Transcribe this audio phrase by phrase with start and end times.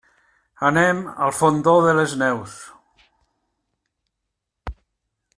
[0.67, 2.55] Anem al Fondó de les Neus.